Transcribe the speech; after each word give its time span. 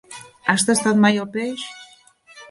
Has 0.53 0.63
tastat 0.69 1.03
mai 1.03 1.19
el 1.25 1.29
peix? 1.35 1.67